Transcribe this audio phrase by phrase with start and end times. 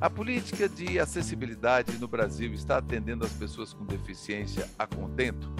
[0.00, 5.52] A política de acessibilidade no Brasil está atendendo as pessoas com deficiência a contento?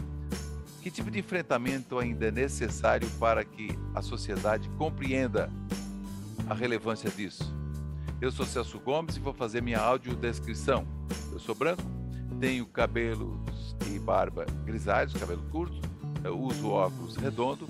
[0.81, 5.53] Que tipo de enfrentamento ainda é necessário para que a sociedade compreenda
[6.49, 7.55] a relevância disso?
[8.19, 10.87] Eu sou Celso Gomes e vou fazer minha audiodescrição.
[11.31, 11.83] Eu sou branco,
[12.41, 15.79] tenho cabelos e barba grisalhos, cabelo curto,
[16.35, 17.69] uso óculos redondo,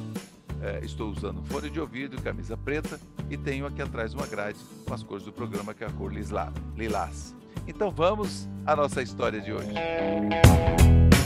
[0.62, 4.92] é, estou usando fone de ouvido, camisa preta e tenho aqui atrás uma grade com
[4.92, 7.34] as cores do programa que é a cor lilás.
[7.66, 9.70] Então vamos à nossa história de hoje.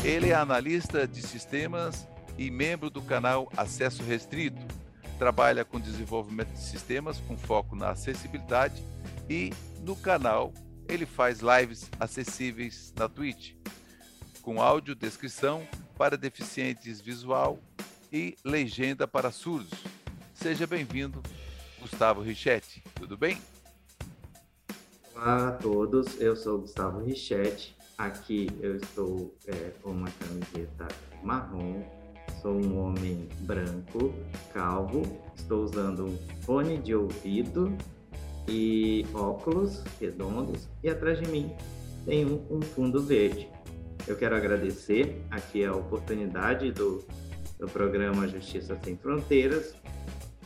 [0.05, 4.61] Ele é analista de sistemas e membro do canal Acesso Restrito.
[5.19, 8.85] Trabalha com desenvolvimento de sistemas com foco na acessibilidade
[9.31, 10.53] e no canal
[10.87, 13.55] ele faz lives acessíveis na Twitch,
[14.43, 15.67] com áudio descrição
[15.97, 17.59] para deficientes visual
[18.13, 19.73] e legenda para surdos.
[20.35, 21.23] Seja bem-vindo,
[21.85, 22.83] Gustavo Richetti.
[22.95, 23.37] Tudo bem?
[25.15, 27.77] Olá a todos, eu sou Gustavo Richetti.
[27.99, 30.89] Aqui eu estou é, com uma camiseta
[31.23, 31.83] marrom,
[32.41, 34.15] sou um homem branco,
[34.55, 35.03] calvo,
[35.37, 37.77] estou usando um fone de ouvido
[38.49, 41.55] e óculos redondos e atrás de mim
[42.07, 43.47] tem um, um fundo verde.
[44.09, 47.05] Eu quero agradecer aqui a oportunidade do
[47.59, 49.75] do programa Justiça Sem Fronteiras.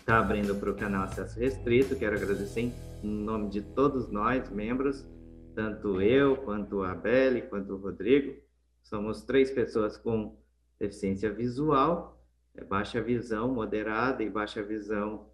[0.08, 1.94] Está abrindo para o canal Acesso Restrito.
[1.94, 5.06] Quero agradecer em nome de todos nós, membros,
[5.54, 8.34] tanto eu, quanto a Belle, quanto o Rodrigo.
[8.82, 10.34] Somos três pessoas com
[10.80, 15.26] deficiência visual, é baixa visão moderada e baixa visão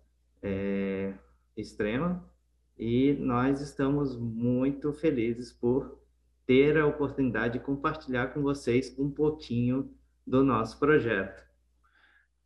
[0.42, 1.14] é,
[1.56, 2.28] extrema.
[2.76, 6.00] E nós estamos muito felizes por
[6.44, 9.94] ter a oportunidade de compartilhar com vocês um pouquinho
[10.26, 11.44] do nosso projeto.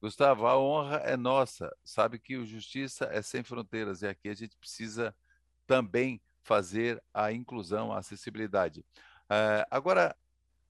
[0.00, 1.74] Gustavo, a honra é nossa.
[1.84, 5.14] Sabe que o Justiça é sem fronteiras e aqui a gente precisa
[5.66, 8.80] também fazer a inclusão, a acessibilidade.
[8.80, 10.16] Uh, agora,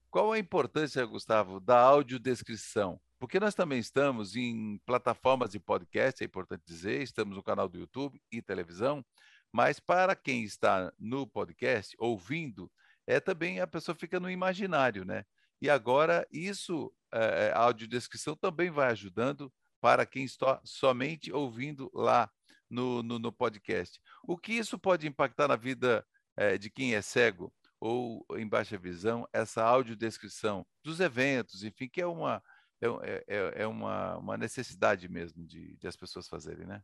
[0.09, 2.99] qual a importância, Gustavo, da audiodescrição?
[3.19, 7.77] Porque nós também estamos em plataformas de podcast, é importante dizer, estamos no canal do
[7.77, 9.05] YouTube e televisão,
[9.51, 12.71] mas para quem está no podcast, ouvindo,
[13.05, 15.25] é também a pessoa fica no imaginário, né?
[15.61, 22.29] E agora isso é, a audiodescrição também vai ajudando para quem está somente ouvindo lá
[22.69, 23.99] no, no, no podcast.
[24.23, 26.05] O que isso pode impactar na vida
[26.35, 32.01] é, de quem é cego ou em baixa visão, essa audiodescrição dos eventos, enfim, que
[32.01, 32.43] é uma,
[32.81, 36.83] é, é, é uma, uma necessidade mesmo de, de as pessoas fazerem, né?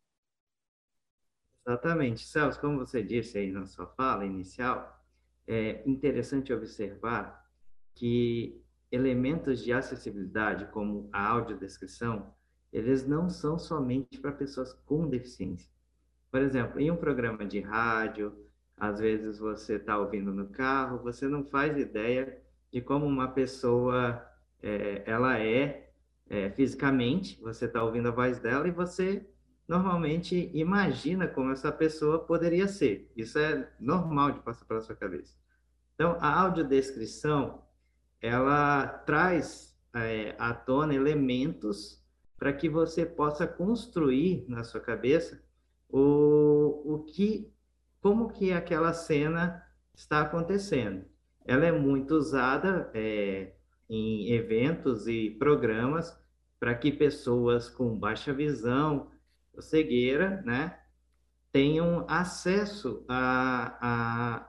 [1.68, 2.26] Exatamente.
[2.26, 5.04] Celso, como você disse aí na sua fala inicial,
[5.48, 7.44] é interessante observar
[7.94, 12.34] que elementos de acessibilidade, como a audiodescrição,
[12.72, 15.70] eles não são somente para pessoas com deficiência.
[16.32, 18.36] Por exemplo, em um programa de rádio,
[18.78, 22.42] às vezes você está ouvindo no carro, você não faz ideia
[22.72, 24.22] de como uma pessoa
[24.62, 25.90] é, ela é,
[26.30, 29.26] é fisicamente, você está ouvindo a voz dela e você
[29.68, 33.12] normalmente imagina como essa pessoa poderia ser.
[33.16, 35.34] Isso é normal de passar pela sua cabeça.
[35.94, 37.64] Então, a audiodescrição,
[38.26, 42.04] ela traz é, à tona elementos
[42.38, 45.42] para que você possa construir na sua cabeça
[45.88, 47.54] o, o que,
[48.02, 49.64] como que aquela cena
[49.94, 51.06] está acontecendo.
[51.46, 53.54] Ela é muito usada é,
[53.88, 56.18] em eventos e programas
[56.60, 59.12] para que pessoas com baixa visão,
[59.54, 60.80] ou cegueira, né,
[61.52, 63.78] tenham acesso a,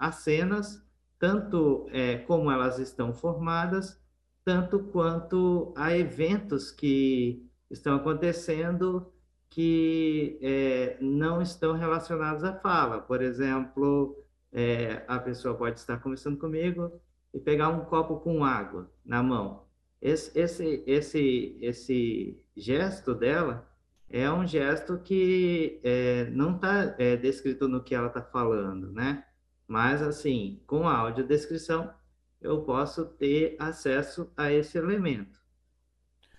[0.00, 0.85] a, a cenas
[1.18, 4.00] tanto é, como elas estão formadas,
[4.44, 9.12] tanto quanto a eventos que estão acontecendo
[9.48, 13.00] que é, não estão relacionados à fala.
[13.00, 14.16] Por exemplo,
[14.52, 17.00] é, a pessoa pode estar conversando comigo
[17.32, 19.66] e pegar um copo com água na mão.
[20.00, 23.68] Esse, esse, esse, esse gesto dela
[24.08, 29.24] é um gesto que é, não está é, descrito no que ela está falando, né?
[29.66, 31.92] Mas, assim, com a audiodescrição,
[32.40, 35.40] eu posso ter acesso a esse elemento,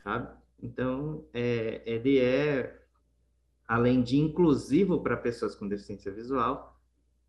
[0.04, 0.30] sabe?
[0.62, 2.82] Então, é, ele é,
[3.68, 6.80] além de inclusivo para pessoas com deficiência visual,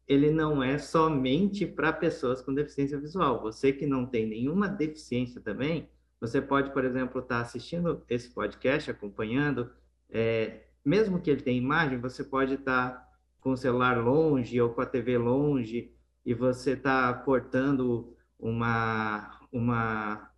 [0.07, 3.43] ele não é somente para pessoas com deficiência visual.
[3.43, 5.89] Você que não tem nenhuma deficiência também,
[6.21, 9.71] você pode, por exemplo, estar tá assistindo esse podcast, acompanhando,
[10.09, 13.08] é, mesmo que ele tenha imagem, você pode estar tá
[13.49, 15.91] com o celular longe ou com a TV longe
[16.23, 20.31] e você está cortando uma, uma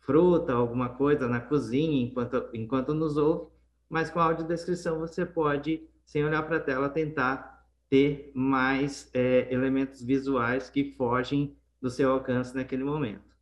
[0.00, 3.52] fruta, alguma coisa na cozinha enquanto, enquanto nos ouve,
[3.88, 9.46] mas com a audiodescrição você pode, sem olhar para a tela, tentar ter mais é,
[9.54, 13.32] elementos visuais que fogem do seu alcance naquele momento.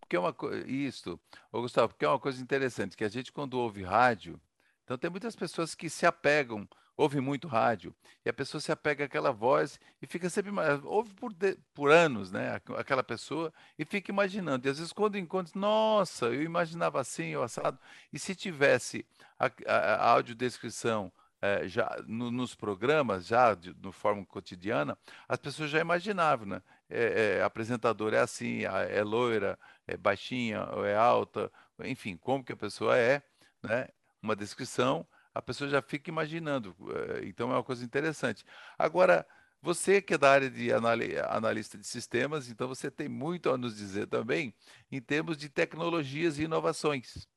[0.00, 0.34] Porque é uma
[0.66, 1.20] isso,
[1.52, 4.40] ô Gustavo, porque é uma coisa interessante, que a gente quando ouve rádio,
[4.84, 6.66] então tem muitas pessoas que se apegam,
[6.98, 7.94] ouve muito rádio,
[8.26, 10.50] e a pessoa se apega àquela voz e fica sempre,
[10.82, 14.66] ouve por, de, por anos, né, aquela pessoa, e fica imaginando.
[14.66, 17.78] E às vezes quando encontra, nossa, eu imaginava assim, ou assado,
[18.12, 19.06] e se tivesse
[19.38, 24.98] a, a, a audiodescrição é, já no, nos programas, já de, forma cotidiana,
[25.28, 26.62] as pessoas já imaginavam, né?
[26.90, 29.56] É, é, apresentador é assim, é loira,
[29.86, 31.52] é baixinha, ou é alta,
[31.84, 33.22] enfim, como que a pessoa é,
[33.62, 33.88] né?
[34.22, 36.74] uma descrição, a pessoa já fica imaginando.
[36.90, 38.44] Eh, então é uma coisa interessante.
[38.78, 39.26] Agora,
[39.60, 43.76] você que é da área de analista de sistemas, então você tem muito a nos
[43.76, 44.54] dizer também
[44.90, 47.28] em termos de tecnologias e inovações.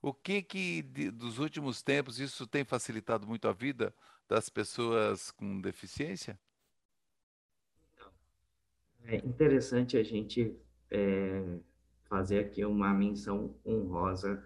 [0.00, 3.94] O que que de, dos últimos tempos isso tem facilitado muito a vida
[4.28, 6.38] das pessoas com deficiência?
[9.02, 10.56] É interessante a gente
[10.90, 11.58] é,
[12.04, 14.42] fazer aqui uma menção honrosa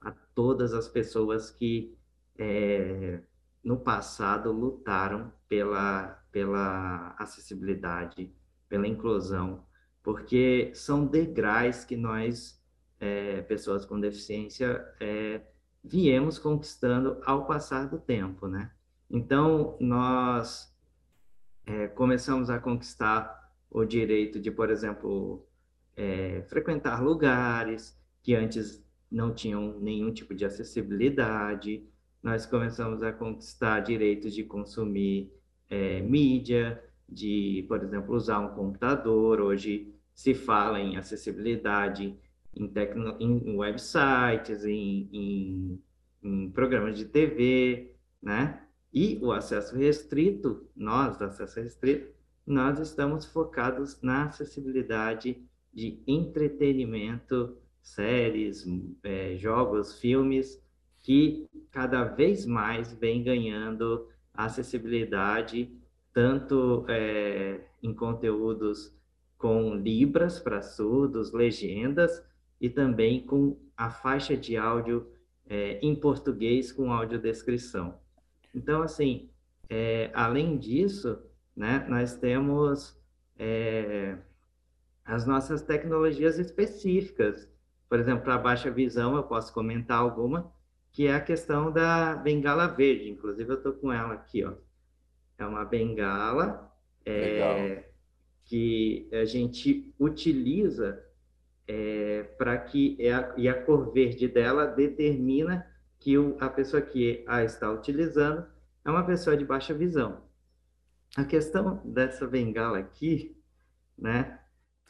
[0.00, 1.96] a todas as pessoas que
[2.38, 3.20] é,
[3.62, 8.34] no passado lutaram pela, pela acessibilidade,
[8.68, 9.64] pela inclusão,
[10.02, 12.60] porque são degraus que nós,
[12.98, 15.42] é, pessoas com deficiência, é,
[15.84, 18.72] viemos conquistando ao passar do tempo, né?
[19.10, 20.74] Então, nós
[21.66, 25.46] é, começamos a conquistar o direito de, por exemplo,
[25.96, 31.86] é, frequentar lugares que antes não tinham nenhum tipo de acessibilidade.
[32.22, 35.32] Nós começamos a conquistar direitos de consumir
[35.68, 39.40] é, mídia, de, por exemplo, usar um computador.
[39.40, 42.16] Hoje se fala em acessibilidade
[42.54, 45.82] em, tecno, em websites, em, em,
[46.22, 48.62] em programas de TV, né?
[48.92, 52.12] E o acesso restrito, nós acesso restrito,
[52.46, 55.42] nós estamos focados na acessibilidade
[55.72, 58.64] de entretenimento séries,
[59.02, 60.61] é, jogos, filmes,
[61.02, 65.70] que cada vez mais vem ganhando acessibilidade,
[66.12, 68.94] tanto é, em conteúdos
[69.36, 72.22] com libras para surdos, legendas,
[72.60, 75.10] e também com a faixa de áudio
[75.46, 77.98] é, em português com audiodescrição.
[78.54, 79.28] Então, assim,
[79.68, 81.18] é, além disso,
[81.56, 82.96] né, nós temos
[83.36, 84.16] é,
[85.04, 87.50] as nossas tecnologias específicas,
[87.88, 90.52] por exemplo, para baixa visão, eu posso comentar alguma,
[90.92, 93.08] que é a questão da bengala verde.
[93.08, 94.52] Inclusive, eu estou com ela aqui, ó.
[95.38, 96.70] É uma bengala
[97.04, 97.84] é,
[98.44, 101.02] que a gente utiliza
[101.66, 105.66] é, para que é a, e a cor verde dela determina
[105.98, 108.46] que o, a pessoa que a está utilizando
[108.84, 110.22] é uma pessoa de baixa visão.
[111.16, 113.36] A questão dessa bengala aqui,
[113.96, 114.38] né,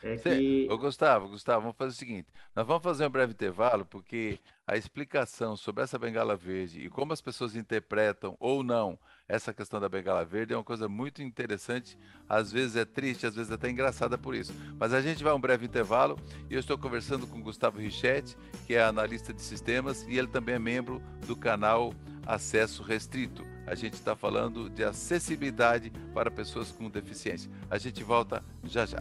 [0.02, 0.68] é que...
[0.70, 4.76] Ô, Gustavo, Gustavo, vamos fazer o seguinte: nós vamos fazer um breve intervalo, porque a
[4.76, 9.88] explicação sobre essa bengala verde e como as pessoas interpretam ou não essa questão da
[9.88, 11.98] bengala verde é uma coisa muito interessante.
[12.28, 14.52] Às vezes é triste, às vezes até engraçada por isso.
[14.78, 16.18] Mas a gente vai a um breve intervalo
[16.50, 20.54] e eu estou conversando com Gustavo Richetti, que é analista de sistemas e ele também
[20.54, 21.94] é membro do canal
[22.26, 23.44] Acesso Restrito.
[23.66, 27.50] A gente está falando de acessibilidade para pessoas com deficiência.
[27.70, 28.98] A gente volta já já.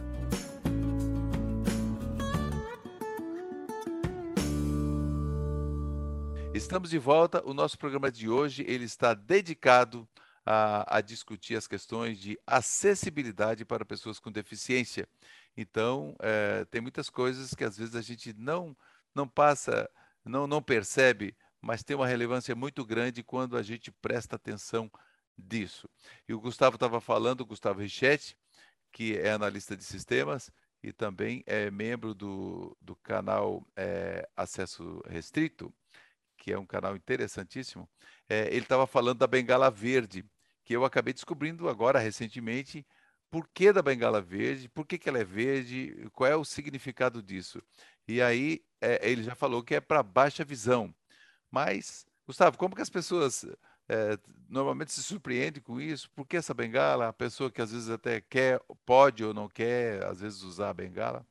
[6.62, 7.42] Estamos de volta.
[7.44, 10.08] O nosso programa de hoje ele está dedicado
[10.46, 15.06] a, a, discutir as questões de acessibilidade para pessoas com deficiência.
[15.56, 18.76] Então, é, tem muitas coisas que às vezes a gente não
[19.14, 19.90] não passa,
[20.24, 24.90] não não percebe, mas tem uma relevância muito grande quando a gente presta atenção
[25.36, 25.90] disso.
[26.28, 28.36] E o Gustavo estava falando, o Gustavo Richetti,
[28.92, 30.50] que é analista de sistemas
[30.82, 35.74] e também é membro do, do canal é, Acesso Restrito
[36.42, 37.88] que é um canal interessantíssimo,
[38.28, 40.24] é, ele estava falando da bengala verde,
[40.64, 42.84] que eu acabei descobrindo agora recentemente
[43.30, 47.22] por que da bengala verde, por que, que ela é verde, qual é o significado
[47.22, 47.62] disso.
[48.08, 50.92] E aí é, ele já falou que é para baixa visão.
[51.48, 53.46] Mas, Gustavo, como que as pessoas
[53.88, 54.18] é,
[54.48, 56.10] normalmente se surpreendem com isso?
[56.10, 57.06] Por que essa bengala?
[57.06, 60.74] A pessoa que às vezes até quer, pode ou não quer, às vezes usar a
[60.74, 61.24] bengala?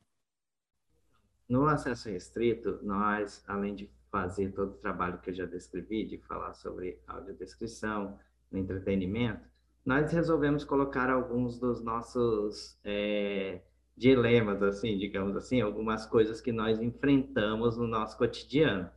[1.46, 6.18] No acesso restrito, nós, além de fazer todo o trabalho que eu já descrevi, de
[6.18, 8.18] falar sobre audiodescrição,
[8.52, 9.40] no entretenimento,
[9.84, 13.62] nós resolvemos colocar alguns dos nossos é,
[13.96, 18.88] dilemas, assim, digamos assim, algumas coisas que nós enfrentamos no nosso cotidiano.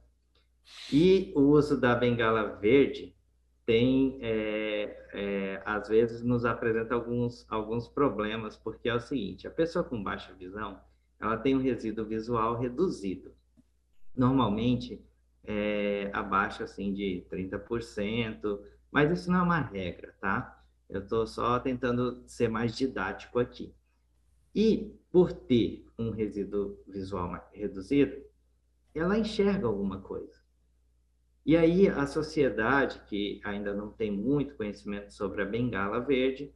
[0.91, 3.15] E o uso da bengala verde
[3.65, 9.51] tem, é, é, às vezes, nos apresenta alguns, alguns problemas, porque é o seguinte, a
[9.51, 10.79] pessoa com baixa visão,
[11.19, 13.34] ela tem um resíduo visual reduzido.
[14.15, 15.03] Normalmente,
[15.43, 18.59] é, abaixo, assim, de 30%,
[18.91, 20.63] mas isso não é uma regra, tá?
[20.89, 23.73] Eu estou só tentando ser mais didático aqui.
[24.53, 28.15] E, por ter um resíduo visual reduzido,
[28.93, 30.45] ela enxerga alguma coisa.
[31.45, 36.51] E aí a sociedade, que ainda não tem muito conhecimento sobre a bengala verde,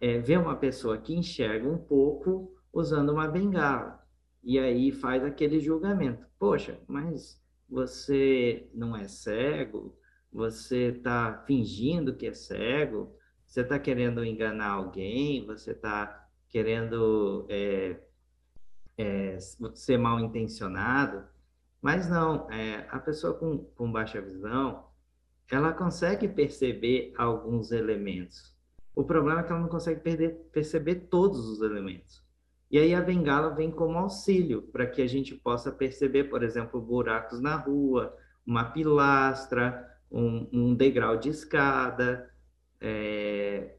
[0.00, 4.04] é, vê uma pessoa que enxerga um pouco usando uma bengala.
[4.42, 6.26] E aí faz aquele julgamento.
[6.42, 9.96] Poxa, mas você não é cego?
[10.32, 13.16] Você está fingindo que é cego?
[13.46, 15.46] Você está querendo enganar alguém?
[15.46, 17.96] Você está querendo é,
[18.98, 19.38] é,
[19.72, 21.24] ser mal intencionado?
[21.80, 24.84] Mas não, é, a pessoa com, com baixa visão,
[25.48, 28.52] ela consegue perceber alguns elementos.
[28.96, 32.20] O problema é que ela não consegue perder, perceber todos os elementos.
[32.72, 36.80] E aí a bengala vem como auxílio para que a gente possa perceber, por exemplo,
[36.80, 42.30] buracos na rua, uma pilastra, um, um degrau de escada,
[42.80, 43.76] é,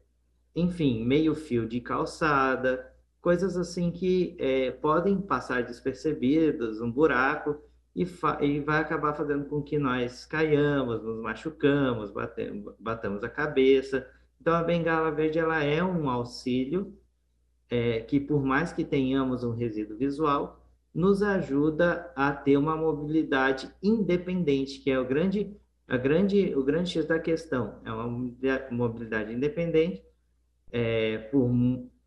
[0.54, 2.88] enfim, meio fio de calçada,
[3.20, 7.60] coisas assim que é, podem passar despercebidas, um buraco,
[7.96, 8.06] e,
[8.42, 14.08] e, vai acabar fazendo com que nós caiamos, nos machucamos, batemos, batamos a cabeça.
[14.40, 16.96] Então, a bengala verde ela é um auxílio
[17.74, 20.64] é, que, por mais que tenhamos um resíduo visual,
[20.94, 25.56] nos ajuda a ter uma mobilidade independente, que é o grande,
[25.88, 27.80] a grande, o grande X da questão.
[27.84, 28.06] É uma
[28.70, 30.04] mobilidade independente
[30.70, 31.50] é, por,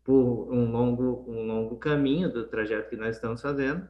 [0.02, 3.86] por um, longo, um longo caminho do trajeto que nós estamos fazendo,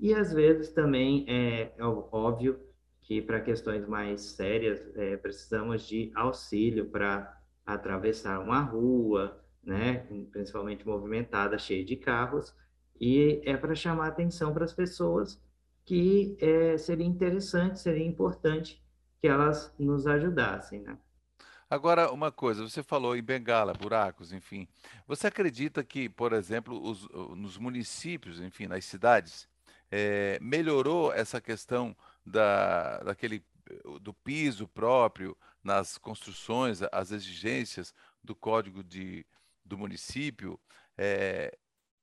[0.00, 2.58] e às vezes também é, é óbvio
[3.02, 10.86] que para questões mais sérias é, precisamos de auxílio para atravessar uma rua, né, principalmente
[10.86, 12.54] movimentada, cheia de carros,
[13.00, 15.40] e é para chamar atenção para as pessoas
[15.84, 18.82] que é, seria interessante, seria importante
[19.20, 20.98] que elas nos ajudassem, né?
[21.68, 24.66] Agora, uma coisa, você falou em bengala, buracos, enfim.
[25.06, 29.48] Você acredita que, por exemplo, os, nos municípios, enfim, nas cidades,
[29.88, 33.44] é, melhorou essa questão da, daquele,
[34.00, 39.24] do piso próprio nas construções, as exigências do código de,
[39.70, 40.60] do município.
[40.98, 41.56] É,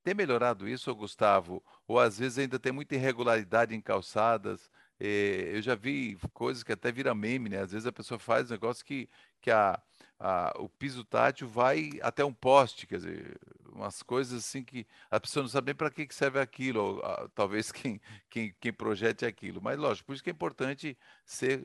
[0.03, 1.63] tem melhorado isso, Gustavo?
[1.87, 4.71] Ou às vezes ainda tem muita irregularidade em calçadas?
[4.99, 7.61] É, eu já vi coisas que até vira meme, né?
[7.61, 9.09] Às vezes a pessoa faz um negócio que,
[9.41, 9.79] que a,
[10.19, 13.37] a, o piso tátil vai até um poste, quer dizer,
[13.71, 17.29] umas coisas assim que a pessoa não sabe nem para que serve aquilo, ou, a,
[17.35, 19.61] talvez quem, quem, quem projete aquilo.
[19.61, 21.63] Mas, lógico, por isso que é importante ser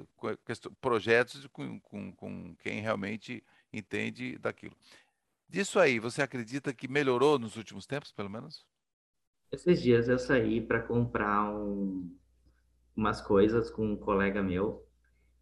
[0.81, 3.43] projetos com, com, com quem realmente
[3.73, 4.77] entende daquilo.
[5.53, 8.65] Disso aí, você acredita que melhorou nos últimos tempos, pelo menos?
[9.53, 12.11] Esses dias eu saí para comprar um,
[12.97, 14.83] umas coisas com um colega meu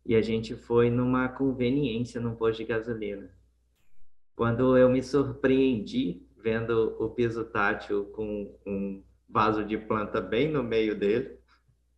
[0.05, 3.31] e a gente foi numa conveniência num posto de gasolina.
[4.35, 10.65] Quando eu me surpreendi vendo o piso tátil com um vaso de planta bem no
[10.65, 11.39] meio dele.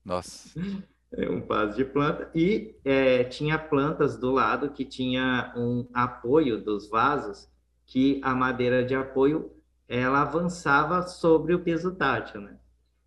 [0.05, 0.51] Nossa.
[1.15, 2.31] Um vaso de planta.
[2.35, 7.52] E é, tinha plantas do lado que tinha um apoio dos vasos,
[7.93, 9.53] que a madeira de apoio
[9.87, 12.59] ela avançava sobre o piso tátil, né?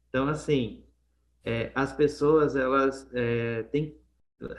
[0.08, 0.84] Então, assim,
[1.44, 3.98] é, as pessoas, elas é, têm,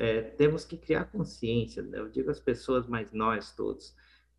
[0.00, 2.00] é, temos que criar consciência, né?
[2.00, 3.94] eu digo as pessoas, mas nós todos,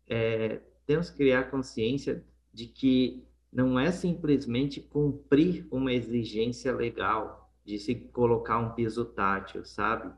[0.06, 7.78] é, temos que criar consciência de que não é simplesmente cumprir uma exigência legal de
[7.78, 10.12] se colocar um piso tátil, sabe?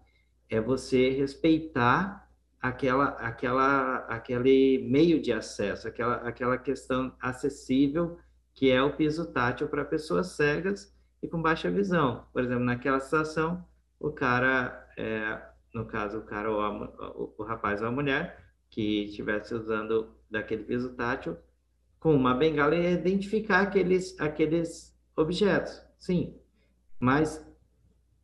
[0.49, 2.29] É você respeitar
[2.61, 8.19] aquela, aquela, aquele meio de acesso, aquela, aquela questão acessível
[8.53, 12.27] que é o piso tátil para pessoas cegas e com baixa visão.
[12.33, 13.65] Por exemplo, naquela situação,
[13.99, 15.41] o cara, é,
[15.73, 16.71] no caso, o cara ou a,
[17.17, 21.37] o, o rapaz ou a mulher que estivesse usando daquele piso tátil,
[21.99, 26.39] com uma bengala e identificar aqueles, aqueles objetos, sim.
[26.99, 27.45] Mas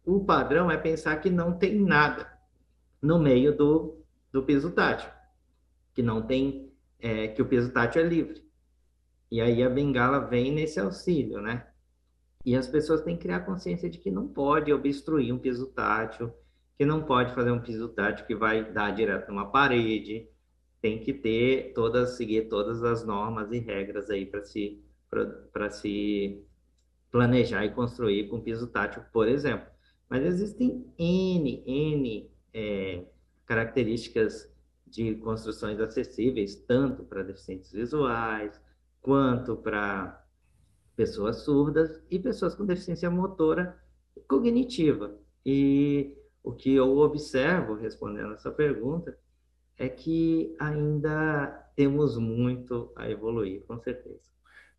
[0.04, 2.30] o padrão é pensar que não tem nada
[3.02, 4.05] no meio do,
[4.36, 5.08] do piso tátil,
[5.94, 8.44] que não tem, é, que o piso tátil é livre.
[9.30, 11.66] E aí a bengala vem nesse auxílio, né?
[12.44, 16.30] E as pessoas têm que criar consciência de que não pode obstruir um piso tátil,
[16.76, 20.28] que não pode fazer um piso tátil que vai dar direto numa parede,
[20.82, 24.84] tem que ter todas, seguir todas as normas e regras aí para se,
[25.50, 26.44] para se
[27.10, 29.66] planejar e construir com piso tátil, por exemplo.
[30.10, 33.02] Mas existem N, N é,
[33.46, 34.52] características
[34.86, 38.60] de construções acessíveis, tanto para deficientes visuais,
[39.00, 40.24] quanto para
[40.94, 43.80] pessoas surdas e pessoas com deficiência motora
[44.28, 45.18] cognitiva.
[45.44, 49.18] E o que eu observo, respondendo essa pergunta,
[49.76, 54.22] é que ainda temos muito a evoluir, com certeza.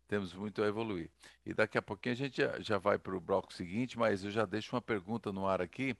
[0.08, 1.10] Temos muito a evoluir.
[1.44, 4.44] E daqui a pouquinho a gente já vai para o bloco seguinte, mas eu já
[4.44, 5.96] deixo uma pergunta no ar aqui.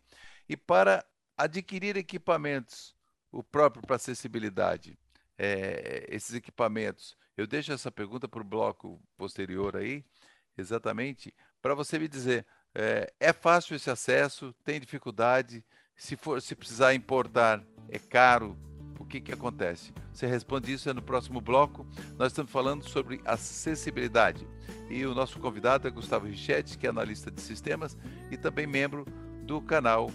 [0.48, 1.04] E para
[1.38, 2.94] adquirir equipamentos,
[3.30, 4.98] o próprio para acessibilidade,
[5.38, 10.04] é, esses equipamentos, eu deixo essa pergunta para o bloco posterior aí,
[10.56, 15.64] exatamente, para você me dizer, é, é fácil esse acesso, tem dificuldade,
[15.94, 18.58] se for se precisar importar, é caro,
[18.98, 19.92] o que, que acontece?
[20.12, 21.86] Você responde isso no próximo bloco.
[22.18, 24.46] Nós estamos falando sobre acessibilidade.
[24.90, 27.96] E o nosso convidado é Gustavo Richetti, que é analista de sistemas
[28.30, 29.06] e também membro
[29.44, 30.10] do canal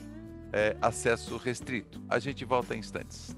[0.53, 2.01] é, Acesso Restrito.
[2.07, 3.35] A gente volta em instantes.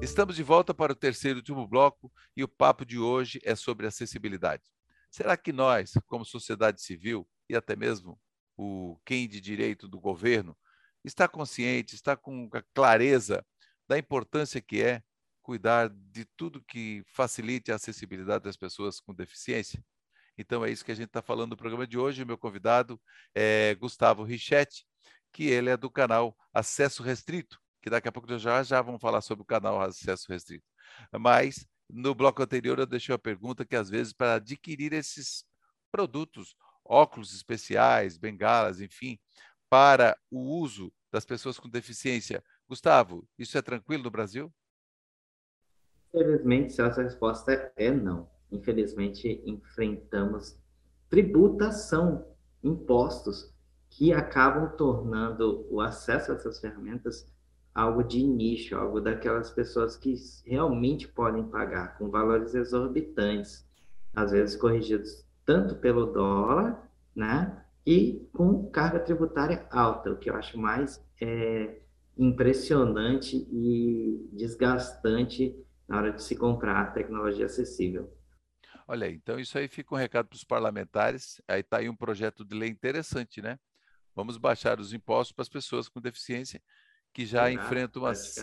[0.00, 3.56] Estamos de volta para o terceiro e último bloco e o papo de hoje é
[3.56, 4.62] sobre acessibilidade.
[5.10, 8.18] Será que nós, como sociedade civil e até mesmo
[8.56, 10.56] o quem de direito do governo,
[11.04, 13.44] está consciente, está com clareza
[13.88, 15.02] da importância que é
[15.42, 19.82] cuidar de tudo que facilite a acessibilidade das pessoas com deficiência?
[20.38, 22.22] Então é isso que a gente está falando no programa de hoje.
[22.22, 22.98] O meu convidado
[23.34, 24.86] é Gustavo Richetti,
[25.32, 29.20] que ele é do canal Acesso Restrito, que daqui a pouco já já vamos falar
[29.20, 30.64] sobre o canal Acesso Restrito.
[31.12, 35.44] Mas no bloco anterior eu deixei a pergunta que às vezes para adquirir esses
[35.90, 36.54] produtos
[36.84, 39.18] óculos especiais, bengalas, enfim,
[39.68, 42.42] para o uso das pessoas com deficiência.
[42.68, 44.52] Gustavo, isso é tranquilo no Brasil?
[46.08, 48.28] Infelizmente, essa resposta é não.
[48.50, 50.58] Infelizmente, enfrentamos
[51.08, 52.26] tributação,
[52.62, 53.52] impostos,
[53.90, 57.26] que acabam tornando o acesso a essas ferramentas
[57.74, 63.64] algo de nicho, algo daquelas pessoas que realmente podem pagar com valores exorbitantes,
[64.14, 67.64] às vezes corrigidos tanto pelo dólar, né?
[67.86, 71.78] E com carga tributária alta, o que eu acho mais é,
[72.16, 75.56] impressionante e desgastante
[75.86, 78.12] na hora de se comprar tecnologia acessível.
[78.90, 81.42] Olha, então isso aí fica um recado para os parlamentares.
[81.46, 83.58] Aí está aí um projeto de lei interessante, né?
[84.14, 86.62] Vamos baixar os impostos para as pessoas com deficiência
[87.12, 88.36] que já zerar, enfrentam umas.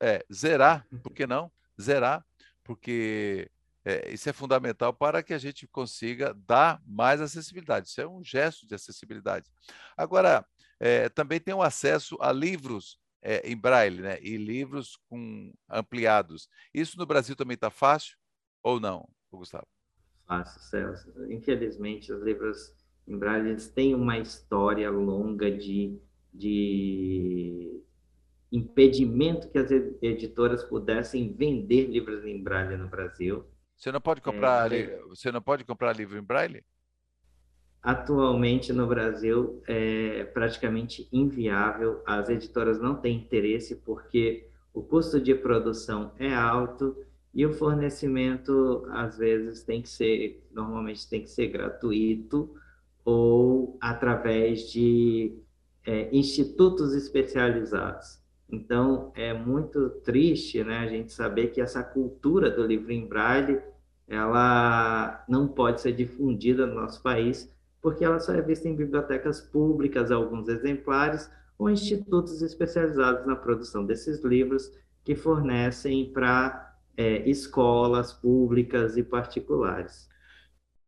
[0.00, 1.52] É, zerar, por que não?
[1.80, 2.26] Zerar,
[2.64, 3.48] porque
[3.84, 7.86] é, isso é fundamental para que a gente consiga dar mais acessibilidade.
[7.86, 9.48] Isso é um gesto de acessibilidade.
[9.96, 10.44] Agora,
[10.80, 14.18] é, também tem o acesso a livros é, em braille, né?
[14.20, 16.48] E livros com ampliados.
[16.74, 18.16] Isso no Brasil também está fácil
[18.64, 19.75] ou não, Gustavo?
[20.26, 21.32] Fácil, Celso.
[21.32, 22.74] Infelizmente, os livros
[23.06, 25.98] em braille têm uma história longa de,
[26.34, 27.80] de
[28.50, 33.44] impedimento que as editoras pudessem vender livros em braille no Brasil.
[33.76, 36.64] Você não pode comprar, é, você não pode comprar livro em braille?
[37.82, 42.02] Atualmente no Brasil é praticamente inviável.
[42.04, 46.96] As editoras não têm interesse porque o custo de produção é alto
[47.36, 52.50] e o fornecimento às vezes tem que ser, normalmente tem que ser gratuito
[53.04, 55.36] ou através de
[55.84, 58.18] é, institutos especializados.
[58.50, 63.60] Então, é muito triste né, a gente saber que essa cultura do livro em braille
[64.08, 69.42] ela não pode ser difundida no nosso país, porque ela só é vista em bibliotecas
[69.42, 74.72] públicas, alguns exemplares, ou institutos especializados na produção desses livros
[75.04, 76.65] que fornecem para
[76.96, 80.08] é, escolas públicas e particulares.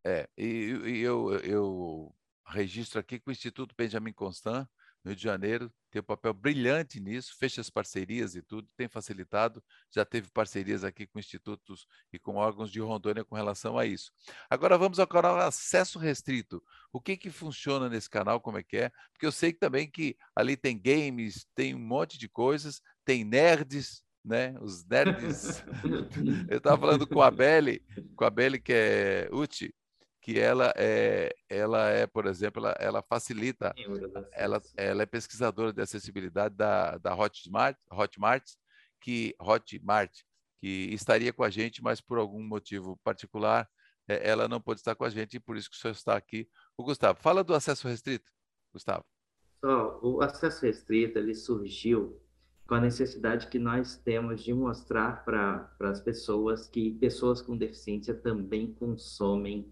[0.04, 2.14] É, e, e eu, eu
[2.46, 4.66] registro aqui que o Instituto Benjamin Constant
[5.04, 8.88] no Rio de Janeiro, tem um papel brilhante nisso, fecha as parcerias e tudo, tem
[8.88, 13.86] facilitado, já teve parcerias aqui com institutos e com órgãos de Rondônia com relação a
[13.86, 14.12] isso.
[14.50, 16.62] Agora vamos ao canal Acesso Restrito.
[16.92, 18.92] O que que funciona nesse canal, como é que é?
[19.12, 24.02] Porque eu sei também que ali tem games, tem um monte de coisas, tem nerds,
[24.28, 24.54] né?
[24.60, 25.64] Os nerds.
[26.50, 27.82] eu estava falando com a Belle,
[28.14, 29.74] com a Belle que é Uti,
[30.20, 33.74] que ela é, ela é, por exemplo, ela, ela facilita,
[34.32, 38.44] ela, ela é pesquisadora de acessibilidade da, da Hotmart, Hotmart,
[39.00, 40.12] que Hotmart,
[40.60, 43.66] que estaria com a gente, mas por algum motivo particular,
[44.06, 46.14] é, ela não pôde estar com a gente e por isso que o senhor está
[46.16, 46.46] aqui.
[46.76, 48.30] O Gustavo, fala do acesso restrito,
[48.72, 49.04] Gustavo.
[50.02, 52.20] O acesso restrito ele surgiu
[52.68, 58.14] com a necessidade que nós temos de mostrar para as pessoas que pessoas com deficiência
[58.14, 59.66] também consomem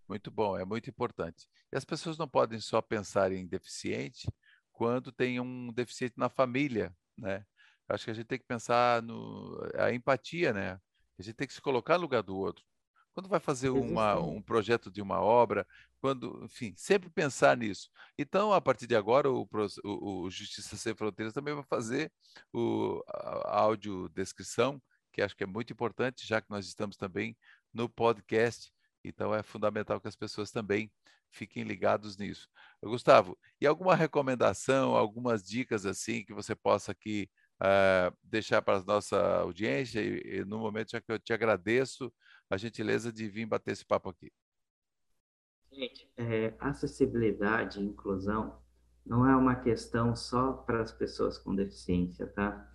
[0.08, 1.46] Muito bom, é muito importante.
[1.72, 4.26] E as pessoas não podem só pensar em deficiente
[4.72, 7.46] quando tem um deficiente na família, né?
[7.88, 10.80] Acho que a gente tem que pensar no a empatia, né?
[11.16, 12.64] A gente tem que se colocar no lugar do outro.
[13.12, 15.64] Quando vai fazer uma, um projeto de uma obra,
[16.00, 17.88] quando, enfim, sempre pensar nisso.
[18.18, 19.48] Então, a partir de agora, o,
[19.84, 22.10] o, o Justiça Sem Fronteiras também vai fazer
[22.52, 24.82] o, a, a audiodescrição,
[25.18, 27.36] que acho que é muito importante, já que nós estamos também
[27.74, 28.72] no podcast.
[29.02, 30.92] Então, é fundamental que as pessoas também
[31.28, 32.48] fiquem ligados nisso.
[32.80, 37.28] Gustavo, e alguma recomendação, algumas dicas assim que você possa aqui
[37.60, 40.00] uh, deixar para a nossa audiência?
[40.00, 42.12] E, e, no momento já que eu te agradeço
[42.48, 44.30] a gentileza de vir bater esse papo aqui.
[45.72, 48.62] Gente, é, acessibilidade e inclusão
[49.04, 52.67] não é uma questão só para as pessoas com deficiência, tá?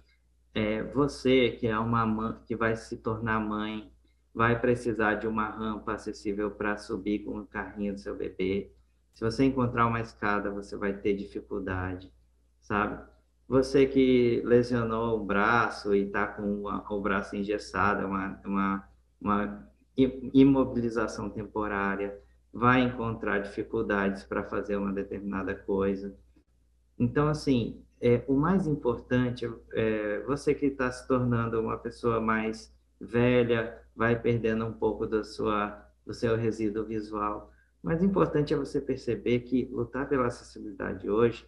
[0.54, 3.92] É, você que é uma mãe, que vai se tornar mãe,
[4.34, 8.72] vai precisar de uma rampa acessível para subir com o carrinho do seu bebê.
[9.14, 12.12] Se você encontrar uma escada, você vai ter dificuldade,
[12.62, 13.04] sabe?
[13.48, 18.90] Você que lesionou o braço e está com o braço engessado, uma, uma,
[19.22, 22.18] uma imobilização temporária,
[22.52, 26.16] vai encontrar dificuldades para fazer uma determinada coisa.
[26.98, 32.76] Então, assim, é, o mais importante é você que está se tornando uma pessoa mais
[33.00, 37.50] velha, vai perdendo um pouco da sua, do seu resíduo visual.
[37.82, 41.48] O mais importante é você perceber que lutar pela acessibilidade hoje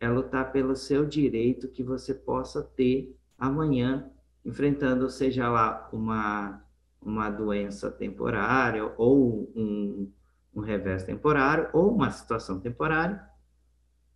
[0.00, 4.10] é lutar pelo seu direito que você possa ter amanhã,
[4.42, 6.64] enfrentando, seja lá uma,
[7.02, 10.10] uma doença temporária ou um,
[10.54, 13.22] um revés temporário, ou uma situação temporária,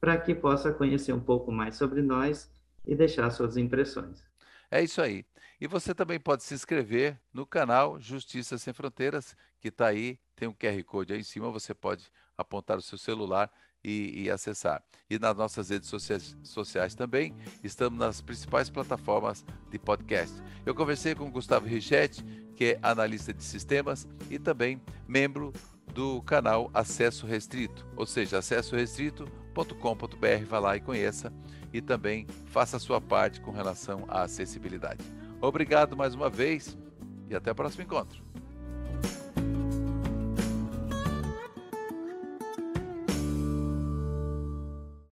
[0.00, 2.50] para que possa conhecer um pouco mais sobre nós
[2.86, 4.33] e deixar suas impressões.
[4.74, 5.24] É isso aí.
[5.60, 10.48] E você também pode se inscrever no canal Justiça Sem Fronteiras, que está aí, tem
[10.48, 13.48] um QR Code aí em cima, você pode apontar o seu celular
[13.84, 14.82] e, e, acessar.
[15.08, 20.34] E nas nossas redes sociais, sociais, também, estamos nas principais plataformas de podcast.
[20.66, 22.24] Eu conversei com o Gustavo Richetti,
[22.56, 25.52] que é analista de sistemas e também membro
[25.92, 28.38] do canal Acesso Restrito, ou seja,
[29.54, 31.32] acessorestrito.com.br, vá lá e conheça
[31.72, 35.04] e também faça a sua parte com relação à acessibilidade.
[35.40, 36.76] Obrigado mais uma vez
[37.28, 38.22] e até o próximo encontro.